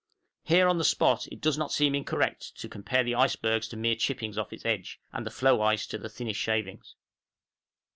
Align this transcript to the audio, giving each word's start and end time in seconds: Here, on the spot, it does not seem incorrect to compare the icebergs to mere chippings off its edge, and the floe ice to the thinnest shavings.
Here, 0.41 0.67
on 0.67 0.79
the 0.79 0.83
spot, 0.83 1.27
it 1.27 1.39
does 1.41 1.59
not 1.59 1.71
seem 1.71 1.93
incorrect 1.93 2.57
to 2.57 2.67
compare 2.67 3.03
the 3.03 3.13
icebergs 3.13 3.67
to 3.67 3.77
mere 3.77 3.93
chippings 3.95 4.35
off 4.35 4.51
its 4.51 4.65
edge, 4.65 4.99
and 5.13 5.27
the 5.27 5.29
floe 5.29 5.61
ice 5.61 5.85
to 5.85 5.99
the 5.99 6.09
thinnest 6.09 6.39
shavings. 6.39 6.95